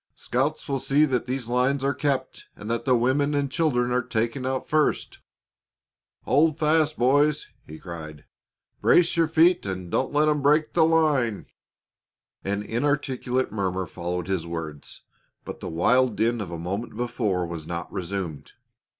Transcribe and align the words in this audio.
Scouts 0.15 0.67
will 0.67 0.79
see 0.79 1.05
that 1.05 1.27
these 1.27 1.47
lines 1.47 1.83
are 1.83 1.93
kept 1.93 2.47
and 2.55 2.71
that 2.71 2.85
the 2.85 2.95
women 2.97 3.35
and 3.35 3.51
children 3.51 3.91
are 3.91 4.01
taken 4.01 4.47
out 4.47 4.67
first." 4.67 5.19
[Illustration: 6.25 6.25
"Hold 6.25 6.57
fast, 6.57 6.97
boys!" 6.97 7.47
he 7.67 7.77
cried. 7.77 8.25
"Brace 8.81 9.15
your 9.15 9.27
feet 9.27 9.63
and 9.67 9.91
don't 9.91 10.11
let 10.11 10.25
them 10.25 10.41
break 10.41 10.73
the 10.73 10.85
line!"] 10.85 11.45
An 12.43 12.63
inarticulate 12.63 13.51
murmur 13.51 13.85
followed 13.85 14.27
his 14.27 14.47
words, 14.47 15.03
but 15.45 15.59
the 15.59 15.69
wild 15.69 16.15
din 16.15 16.41
of 16.41 16.49
a 16.49 16.57
moment 16.57 16.97
before 16.97 17.45
was 17.45 17.67
not 17.67 17.93
resumed. 17.93 18.53